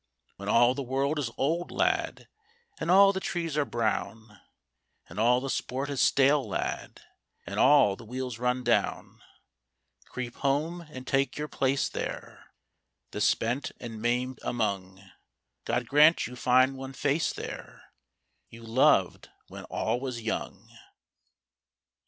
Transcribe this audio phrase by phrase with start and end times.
[0.37, 2.27] When all the world is old, lad,
[2.79, 4.39] And all the trees are brown;
[5.07, 7.01] And all the sport is stale, lad,
[7.45, 9.21] And all the wheels run down;
[10.05, 12.47] Creep home, and take your place there,
[13.11, 15.03] The spent and maimed among:
[15.65, 17.93] God grant you find one face there,
[18.49, 20.67] You loved when all was young.